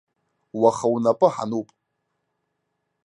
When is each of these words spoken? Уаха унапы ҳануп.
Уаха 0.61 0.87
унапы 0.95 1.27
ҳануп. 1.35 1.67